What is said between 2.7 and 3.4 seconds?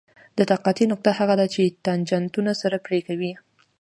پرې کوي